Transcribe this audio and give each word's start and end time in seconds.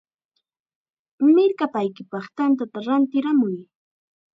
¡Mirkapaykipaq 1.33 2.25
tantata 2.37 2.79
rantiramuy! 2.87 3.55